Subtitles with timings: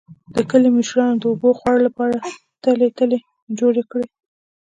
[0.35, 2.15] د کلي مشرانو د اوبهخور لپاره
[2.63, 3.19] ټلۍ ټلۍ
[3.59, 4.07] جوړې کړې.